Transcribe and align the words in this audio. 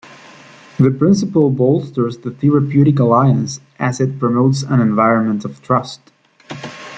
This 0.79 0.97
principle 0.97 1.51
bolsters 1.51 2.17
the 2.17 2.31
therapeutic 2.31 2.97
alliance, 2.97 3.61
as 3.77 4.01
it 4.01 4.17
promotes 4.17 4.63
an 4.63 4.79
environment 4.81 5.45
of 5.45 5.61
trust. 5.61 6.01